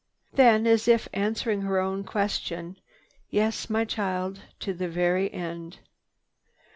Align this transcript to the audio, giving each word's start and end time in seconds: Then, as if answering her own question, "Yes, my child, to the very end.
Then, 0.33 0.65
as 0.65 0.87
if 0.87 1.07
answering 1.13 1.61
her 1.61 1.77
own 1.79 2.03
question, 2.03 2.77
"Yes, 3.29 3.69
my 3.69 3.85
child, 3.85 4.41
to 4.61 4.73
the 4.73 4.89
very 4.89 5.31
end. 5.31 5.77